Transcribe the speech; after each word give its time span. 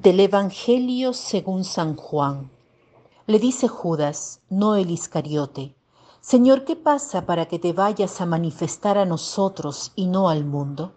Del 0.00 0.20
Evangelio 0.20 1.12
según 1.12 1.64
San 1.64 1.96
Juan. 1.96 2.52
Le 3.26 3.40
dice 3.40 3.66
Judas, 3.66 4.40
no 4.48 4.76
el 4.76 4.92
Iscariote, 4.92 5.74
Señor, 6.20 6.64
¿qué 6.64 6.76
pasa 6.76 7.26
para 7.26 7.46
que 7.46 7.58
te 7.58 7.72
vayas 7.72 8.20
a 8.20 8.26
manifestar 8.26 8.96
a 8.96 9.04
nosotros 9.04 9.90
y 9.96 10.06
no 10.06 10.28
al 10.28 10.44
mundo? 10.44 10.92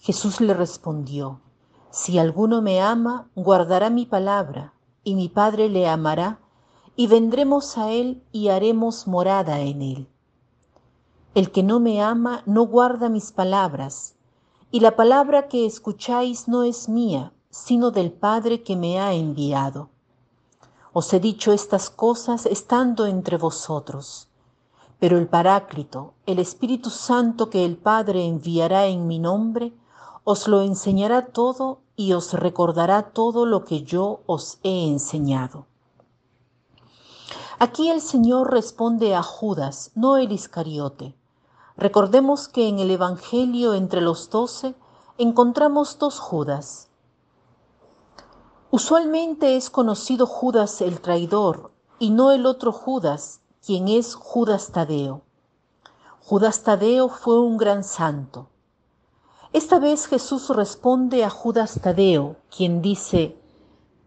Jesús 0.00 0.42
le 0.42 0.52
respondió, 0.52 1.40
Si 1.88 2.18
alguno 2.18 2.60
me 2.60 2.82
ama, 2.82 3.30
guardará 3.36 3.88
mi 3.88 4.04
palabra, 4.04 4.74
y 5.02 5.14
mi 5.14 5.30
Padre 5.30 5.70
le 5.70 5.88
amará, 5.88 6.40
y 6.96 7.06
vendremos 7.06 7.78
a 7.78 7.90
él 7.90 8.22
y 8.32 8.48
haremos 8.48 9.06
morada 9.06 9.60
en 9.60 9.80
él. 9.80 10.08
El 11.34 11.50
que 11.50 11.62
no 11.62 11.80
me 11.80 12.02
ama 12.02 12.42
no 12.44 12.66
guarda 12.66 13.08
mis 13.08 13.32
palabras, 13.32 14.14
y 14.70 14.80
la 14.80 14.94
palabra 14.94 15.48
que 15.48 15.64
escucháis 15.64 16.48
no 16.48 16.64
es 16.64 16.86
mía, 16.86 17.32
sino 17.50 17.90
del 17.90 18.12
Padre 18.12 18.62
que 18.62 18.76
me 18.76 19.00
ha 19.00 19.12
enviado. 19.12 19.88
Os 20.92 21.12
he 21.12 21.20
dicho 21.20 21.52
estas 21.52 21.90
cosas 21.90 22.46
estando 22.46 23.06
entre 23.06 23.36
vosotros. 23.36 24.28
Pero 24.98 25.18
el 25.18 25.28
Paráclito, 25.28 26.14
el 26.26 26.38
Espíritu 26.38 26.90
Santo 26.90 27.48
que 27.48 27.64
el 27.64 27.76
Padre 27.76 28.26
enviará 28.26 28.86
en 28.86 29.06
mi 29.06 29.18
nombre, 29.18 29.72
os 30.24 30.46
lo 30.46 30.60
enseñará 30.60 31.26
todo 31.26 31.80
y 31.96 32.12
os 32.12 32.34
recordará 32.34 33.10
todo 33.10 33.46
lo 33.46 33.64
que 33.64 33.82
yo 33.82 34.20
os 34.26 34.58
he 34.62 34.86
enseñado. 34.86 35.66
Aquí 37.58 37.88
el 37.90 38.00
Señor 38.00 38.50
responde 38.50 39.14
a 39.14 39.22
Judas, 39.22 39.90
no 39.94 40.16
el 40.16 40.32
Iscariote. 40.32 41.14
Recordemos 41.76 42.48
que 42.48 42.68
en 42.68 42.78
el 42.78 42.90
Evangelio 42.90 43.74
entre 43.74 44.02
los 44.02 44.28
doce 44.28 44.74
encontramos 45.18 45.98
dos 45.98 46.18
Judas, 46.18 46.89
Usualmente 48.72 49.56
es 49.56 49.68
conocido 49.68 50.26
Judas 50.26 50.80
el 50.80 51.00
traidor 51.00 51.72
y 51.98 52.10
no 52.10 52.30
el 52.30 52.46
otro 52.46 52.70
Judas, 52.70 53.40
quien 53.66 53.88
es 53.88 54.14
Judas 54.14 54.70
Tadeo. 54.70 55.22
Judas 56.22 56.62
Tadeo 56.62 57.08
fue 57.08 57.40
un 57.40 57.56
gran 57.56 57.82
santo. 57.82 58.46
Esta 59.52 59.80
vez 59.80 60.06
Jesús 60.06 60.50
responde 60.50 61.24
a 61.24 61.30
Judas 61.30 61.80
Tadeo, 61.82 62.36
quien 62.56 62.80
dice, 62.80 63.36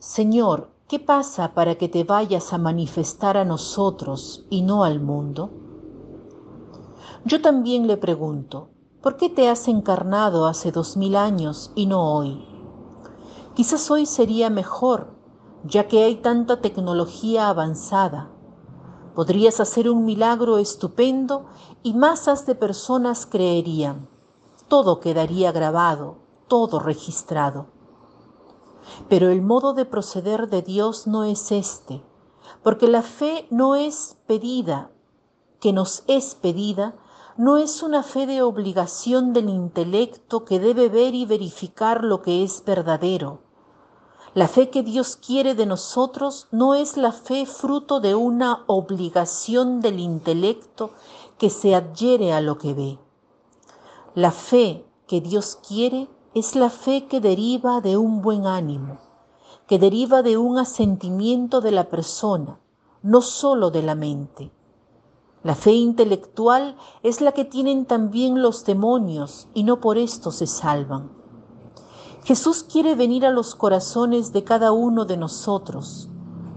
Señor, 0.00 0.70
¿qué 0.88 0.98
pasa 0.98 1.54
para 1.54 1.76
que 1.76 1.88
te 1.88 2.02
vayas 2.02 2.52
a 2.52 2.58
manifestar 2.58 3.36
a 3.36 3.44
nosotros 3.44 4.44
y 4.50 4.62
no 4.62 4.82
al 4.82 4.98
mundo? 4.98 5.50
Yo 7.24 7.40
también 7.40 7.86
le 7.86 7.96
pregunto, 7.96 8.70
¿por 9.02 9.16
qué 9.18 9.28
te 9.28 9.48
has 9.48 9.68
encarnado 9.68 10.48
hace 10.48 10.72
dos 10.72 10.96
mil 10.96 11.14
años 11.14 11.70
y 11.76 11.86
no 11.86 12.12
hoy? 12.12 12.57
Quizás 13.58 13.90
hoy 13.90 14.06
sería 14.06 14.50
mejor, 14.50 15.08
ya 15.64 15.88
que 15.88 16.04
hay 16.04 16.14
tanta 16.14 16.60
tecnología 16.60 17.48
avanzada. 17.48 18.30
Podrías 19.16 19.58
hacer 19.58 19.90
un 19.90 20.04
milagro 20.04 20.58
estupendo 20.58 21.46
y 21.82 21.94
masas 21.94 22.46
de 22.46 22.54
personas 22.54 23.26
creerían. 23.26 24.08
Todo 24.68 25.00
quedaría 25.00 25.50
grabado, 25.50 26.18
todo 26.46 26.78
registrado. 26.78 27.66
Pero 29.08 29.28
el 29.28 29.42
modo 29.42 29.74
de 29.74 29.86
proceder 29.86 30.48
de 30.48 30.62
Dios 30.62 31.08
no 31.08 31.24
es 31.24 31.50
este, 31.50 32.00
porque 32.62 32.86
la 32.86 33.02
fe 33.02 33.48
no 33.50 33.74
es 33.74 34.18
pedida, 34.28 34.92
que 35.58 35.72
nos 35.72 36.04
es 36.06 36.36
pedida, 36.36 36.94
no 37.36 37.56
es 37.56 37.82
una 37.82 38.04
fe 38.04 38.28
de 38.28 38.40
obligación 38.40 39.32
del 39.32 39.48
intelecto 39.48 40.44
que 40.44 40.60
debe 40.60 40.88
ver 40.88 41.16
y 41.16 41.26
verificar 41.26 42.04
lo 42.04 42.22
que 42.22 42.44
es 42.44 42.64
verdadero 42.64 43.47
la 44.34 44.46
fe 44.46 44.68
que 44.68 44.82
Dios 44.82 45.16
quiere 45.16 45.54
de 45.54 45.64
nosotros 45.64 46.48
no 46.50 46.74
es 46.74 46.96
la 46.96 47.12
fe 47.12 47.46
fruto 47.46 48.00
de 48.00 48.14
una 48.14 48.64
obligación 48.66 49.80
del 49.80 49.98
intelecto 49.98 50.90
que 51.38 51.50
se 51.50 51.74
adhiere 51.74 52.32
a 52.32 52.40
lo 52.40 52.58
que 52.58 52.74
ve. 52.74 52.98
La 54.14 54.30
fe 54.30 54.84
que 55.06 55.20
Dios 55.20 55.58
quiere 55.66 56.08
es 56.34 56.54
la 56.54 56.68
fe 56.68 57.06
que 57.06 57.20
deriva 57.20 57.80
de 57.80 57.96
un 57.96 58.20
buen 58.20 58.46
ánimo, 58.46 58.98
que 59.66 59.78
deriva 59.78 60.22
de 60.22 60.36
un 60.36 60.58
asentimiento 60.58 61.60
de 61.60 61.72
la 61.72 61.88
persona, 61.88 62.60
no 63.02 63.22
sólo 63.22 63.70
de 63.70 63.82
la 63.82 63.94
mente. 63.94 64.50
La 65.42 65.54
fe 65.54 65.72
intelectual 65.72 66.76
es 67.02 67.20
la 67.20 67.32
que 67.32 67.44
tienen 67.44 67.86
también 67.86 68.42
los 68.42 68.64
demonios 68.64 69.48
y 69.54 69.62
no 69.62 69.80
por 69.80 69.96
esto 69.96 70.32
se 70.32 70.46
salvan. 70.46 71.10
Jesús 72.24 72.62
quiere 72.62 72.94
venir 72.94 73.24
a 73.24 73.30
los 73.30 73.54
corazones 73.54 74.32
de 74.32 74.44
cada 74.44 74.72
uno 74.72 75.04
de 75.04 75.16
nosotros 75.16 76.08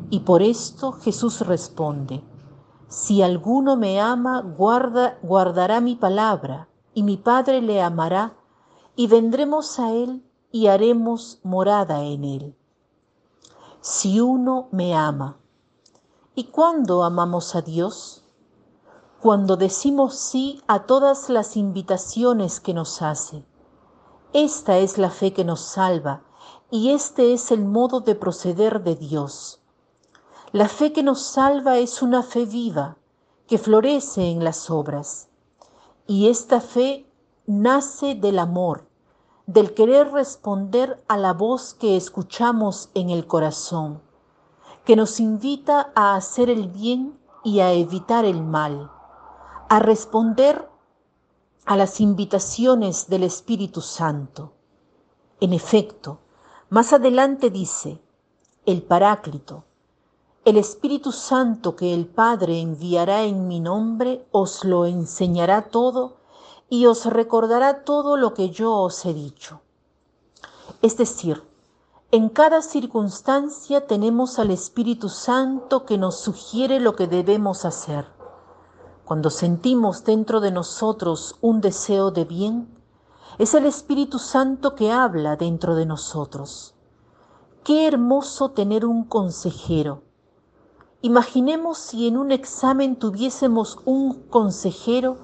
y 0.10 0.20
por 0.20 0.42
esto 0.42 0.92
Jesús 0.92 1.40
responde, 1.42 2.22
si 2.90 3.22
alguno 3.22 3.78
me 3.78 4.02
ama, 4.02 4.42
guarda, 4.42 5.18
guardará 5.22 5.80
mi 5.80 5.96
palabra 5.96 6.68
y 6.94 7.04
mi 7.04 7.16
Padre 7.16 7.62
le 7.62 7.82
amará 7.82 8.34
y 8.98 9.08
vendremos 9.08 9.80
a 9.80 9.94
él 9.94 10.26
y 10.52 10.68
haremos 10.68 11.40
morada 11.44 12.04
en 12.04 12.26
él. 12.26 12.56
Si 13.80 14.20
uno 14.20 14.68
me 14.72 14.94
ama. 14.94 15.38
¿Y 16.36 16.46
cuándo 16.46 17.06
amamos 17.06 17.56
a 17.56 17.62
Dios? 17.62 18.26
Cuando 19.22 19.56
decimos 19.56 20.16
sí 20.16 20.62
a 20.68 20.86
todas 20.86 21.30
las 21.30 21.56
invitaciones 21.56 22.60
que 22.60 22.74
nos 22.74 23.02
hace 23.02 23.46
esta 24.34 24.78
es 24.78 24.98
la 24.98 25.10
fe 25.10 25.34
que 25.34 25.44
nos 25.44 25.60
salva 25.60 26.22
y 26.70 26.92
este 26.92 27.34
es 27.34 27.52
el 27.52 27.66
modo 27.66 28.00
de 28.00 28.16
proceder 28.16 28.82
de 28.82 28.96
Dios. 28.96 29.62
La 30.54 30.70
fe 30.70 30.94
que 30.94 31.04
nos 31.04 31.22
salva 31.22 31.78
es 31.78 32.02
una 32.02 32.24
fe 32.24 32.46
viva 32.46 32.96
que 33.48 33.58
florece 33.58 34.32
en 34.32 34.44
las 34.44 34.70
obras 34.70 35.28
y 36.08 36.30
esta 36.30 36.62
fe 36.62 37.06
nace 37.46 38.16
del 38.16 38.40
amor, 38.40 38.88
del 39.48 39.74
querer 39.74 40.12
responder 40.14 41.04
a 41.10 41.18
la 41.18 41.34
voz 41.34 41.74
que 41.74 41.98
escuchamos 41.98 42.90
en 42.94 43.10
el 43.10 43.28
corazón, 43.28 44.02
que 44.86 44.96
nos 44.96 45.20
invita 45.20 45.92
a 45.94 46.16
hacer 46.16 46.50
el 46.50 46.70
bien 46.70 47.20
y 47.44 47.60
a 47.60 47.74
evitar 47.74 48.24
el 48.24 48.42
mal, 48.42 48.90
a 49.68 49.80
responder 49.80 50.71
a 51.66 51.78
las 51.78 52.02
invitaciones 52.02 53.08
del 53.08 53.24
Espíritu 53.24 53.82
Santo. 53.82 54.54
En 55.40 55.54
efecto, 55.54 56.20
más 56.70 56.94
adelante 56.94 57.50
dice, 57.50 58.02
el 58.66 58.82
Paráclito, 58.82 59.64
el 60.44 60.58
Espíritu 60.58 61.12
Santo 61.12 61.76
que 61.76 61.94
el 61.94 62.08
Padre 62.08 62.60
enviará 62.60 63.24
en 63.24 63.48
mi 63.48 63.60
nombre 63.60 64.26
os 64.32 64.64
lo 64.64 64.86
enseñará 64.86 65.70
todo 65.70 66.18
y 66.70 66.88
os 66.88 67.06
recordará 67.06 67.84
todo 67.84 68.18
lo 68.18 68.34
que 68.34 68.50
yo 68.50 68.74
os 68.76 69.06
he 69.06 69.14
dicho. 69.14 69.62
Es 70.82 70.98
decir, 70.98 71.44
en 72.12 72.30
cada 72.30 72.62
circunstancia 72.62 73.86
tenemos 73.86 74.40
al 74.40 74.50
Espíritu 74.52 75.10
Santo 75.10 75.86
que 75.86 75.98
nos 75.98 76.20
sugiere 76.20 76.80
lo 76.80 76.96
que 76.96 77.08
debemos 77.08 77.66
hacer 77.66 78.21
cuando 79.12 79.30
sentimos 79.30 80.06
dentro 80.06 80.40
de 80.40 80.52
nosotros 80.52 81.36
un 81.42 81.60
deseo 81.60 82.12
de 82.12 82.24
bien, 82.24 82.74
es 83.40 83.54
el 83.54 83.66
Espíritu 83.66 84.20
Santo 84.20 84.74
que 84.74 84.90
habla 84.90 85.36
dentro 85.36 85.76
de 85.76 85.86
nosotros. 85.86 86.76
Qué 87.66 87.88
hermoso 87.88 88.52
tener 88.52 88.86
un 88.86 89.04
consejero. 89.04 90.04
Imaginemos 91.02 91.78
si 91.78 92.08
en 92.08 92.16
un 92.16 92.32
examen 92.32 92.96
tuviésemos 92.96 93.80
un 93.84 94.14
consejero 94.30 95.18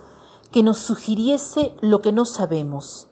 que 0.51 0.63
nos 0.63 0.80
sugiriese 0.80 1.74
lo 1.80 2.01
que 2.01 2.12
no 2.12 2.25
sabemos. 2.25 3.07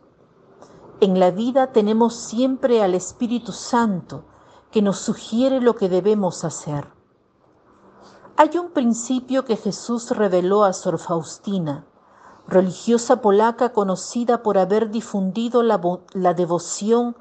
En 0.99 1.21
la 1.21 1.31
vida 1.31 1.71
tenemos 1.71 2.15
siempre 2.15 2.83
al 2.83 2.95
Espíritu 2.95 3.53
Santo 3.53 4.25
que 4.71 4.81
nos 4.81 4.97
sugiere 4.97 5.61
lo 5.61 5.77
que 5.77 5.87
debemos 5.87 6.43
hacer. 6.43 6.94
Hay 8.37 8.57
un 8.57 8.71
principio 8.71 9.45
que 9.45 9.55
Jesús 9.55 10.11
reveló 10.11 10.65
a 10.65 10.73
Sor 10.73 10.99
Faustina, 10.99 11.85
religiosa 12.49 13.21
polaca 13.21 13.71
conocida 13.71 14.43
por 14.43 14.57
haber 14.57 14.89
difundido 14.89 15.63
la, 15.63 15.79
la, 16.11 16.33
devoción 16.33 17.15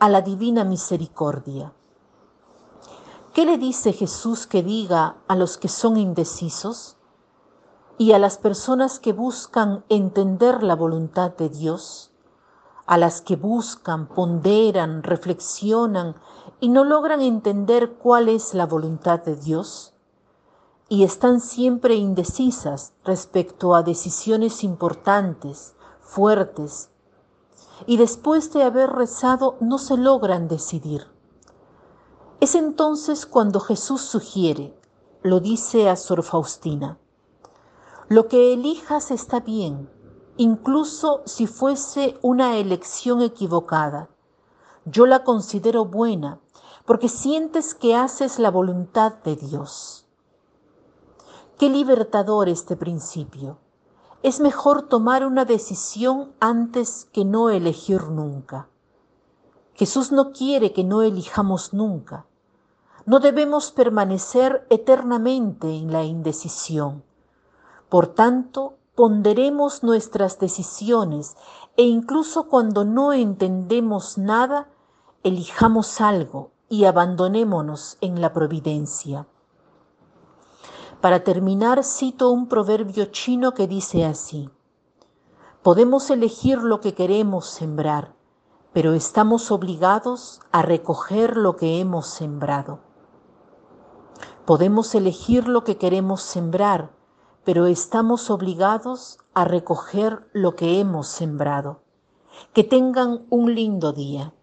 a 0.00 0.08
la 0.08 0.22
divina 0.22 0.64
misericordia. 0.64 1.72
¿Qué 3.32 3.46
le 3.46 3.58
dice 3.58 3.92
Jesús 3.92 4.48
que 4.48 4.64
diga 4.64 5.18
a 5.28 5.36
los 5.36 5.56
que 5.56 5.68
son 5.68 5.96
indecisos 5.96 6.96
y 7.96 8.10
a 8.10 8.18
las 8.18 8.36
personas 8.36 8.98
que 8.98 9.12
buscan 9.12 9.84
entender 9.88 10.64
la 10.64 10.74
voluntad 10.74 11.30
de 11.36 11.48
Dios? 11.48 12.10
A 12.86 12.98
las 12.98 13.20
que 13.20 13.36
buscan, 13.36 14.08
ponderan, 14.08 15.04
reflexionan 15.04 16.16
y 16.58 16.70
no 16.70 16.82
logran 16.82 17.20
entender 17.20 17.92
cuál 17.92 18.28
es 18.28 18.52
la 18.52 18.66
voluntad 18.66 19.20
de 19.20 19.36
Dios? 19.36 19.95
Y 20.88 21.02
están 21.02 21.40
siempre 21.40 21.96
indecisas 21.96 22.92
respecto 23.04 23.74
a 23.74 23.82
decisiones 23.82 24.62
importantes, 24.62 25.74
fuertes, 26.00 26.90
y 27.86 27.96
después 27.96 28.52
de 28.52 28.62
haber 28.62 28.90
rezado 28.90 29.56
no 29.60 29.78
se 29.78 29.96
logran 29.96 30.48
decidir. 30.48 31.06
Es 32.40 32.54
entonces 32.54 33.26
cuando 33.26 33.60
Jesús 33.60 34.02
sugiere, 34.02 34.78
lo 35.22 35.40
dice 35.40 35.88
a 35.88 35.96
Sor 35.96 36.22
Faustina, 36.22 36.98
lo 38.08 38.28
que 38.28 38.52
elijas 38.52 39.10
está 39.10 39.40
bien, 39.40 39.90
incluso 40.36 41.22
si 41.24 41.48
fuese 41.48 42.18
una 42.22 42.56
elección 42.56 43.22
equivocada. 43.22 44.08
Yo 44.84 45.06
la 45.06 45.24
considero 45.24 45.86
buena 45.86 46.38
porque 46.84 47.08
sientes 47.08 47.74
que 47.74 47.96
haces 47.96 48.38
la 48.38 48.52
voluntad 48.52 49.14
de 49.24 49.34
Dios. 49.34 50.05
Qué 51.58 51.70
libertador 51.70 52.50
este 52.50 52.76
principio. 52.76 53.56
Es 54.22 54.40
mejor 54.40 54.82
tomar 54.82 55.24
una 55.24 55.46
decisión 55.46 56.34
antes 56.38 57.08
que 57.14 57.24
no 57.24 57.48
elegir 57.48 58.10
nunca. 58.10 58.68
Jesús 59.72 60.12
no 60.12 60.32
quiere 60.32 60.74
que 60.74 60.84
no 60.84 61.00
elijamos 61.00 61.72
nunca. 61.72 62.26
No 63.06 63.20
debemos 63.20 63.72
permanecer 63.72 64.66
eternamente 64.68 65.74
en 65.74 65.92
la 65.92 66.04
indecisión. 66.04 67.02
Por 67.88 68.08
tanto, 68.08 68.74
ponderemos 68.94 69.82
nuestras 69.82 70.38
decisiones 70.38 71.38
e 71.78 71.84
incluso 71.84 72.50
cuando 72.50 72.84
no 72.84 73.14
entendemos 73.14 74.18
nada, 74.18 74.68
elijamos 75.22 76.02
algo 76.02 76.50
y 76.68 76.84
abandonémonos 76.84 77.96
en 78.02 78.20
la 78.20 78.34
providencia. 78.34 79.26
Para 81.06 81.22
terminar, 81.22 81.84
cito 81.84 82.32
un 82.32 82.48
proverbio 82.48 83.04
chino 83.12 83.54
que 83.54 83.68
dice 83.68 84.04
así, 84.04 84.50
podemos 85.62 86.10
elegir 86.10 86.58
lo 86.58 86.80
que 86.80 86.94
queremos 86.94 87.46
sembrar, 87.46 88.16
pero 88.72 88.92
estamos 88.92 89.52
obligados 89.52 90.40
a 90.50 90.62
recoger 90.62 91.36
lo 91.36 91.54
que 91.54 91.78
hemos 91.78 92.08
sembrado. 92.08 92.80
Podemos 94.46 94.96
elegir 94.96 95.46
lo 95.46 95.62
que 95.62 95.76
queremos 95.76 96.22
sembrar, 96.22 96.90
pero 97.44 97.66
estamos 97.66 98.28
obligados 98.28 99.18
a 99.32 99.44
recoger 99.44 100.28
lo 100.32 100.56
que 100.56 100.80
hemos 100.80 101.06
sembrado. 101.06 101.82
Que 102.52 102.64
tengan 102.64 103.26
un 103.30 103.54
lindo 103.54 103.92
día. 103.92 104.34